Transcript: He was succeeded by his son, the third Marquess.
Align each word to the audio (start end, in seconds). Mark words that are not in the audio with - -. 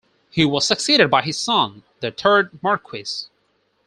He 0.31 0.45
was 0.45 0.65
succeeded 0.65 1.11
by 1.11 1.21
his 1.21 1.37
son, 1.37 1.83
the 1.99 2.09
third 2.09 2.63
Marquess. 2.63 3.29